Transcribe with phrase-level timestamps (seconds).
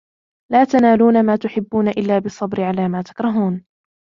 [0.51, 3.65] لَا تَنَالُونَ مَا تُحِبُّونَ إلَّا بِالصَّبْرِ عَلَى مَا تَكْرَهُونَ